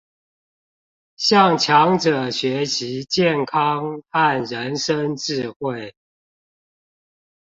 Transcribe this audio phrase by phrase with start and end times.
[1.15, 5.93] 向強者學習健康和人生智慧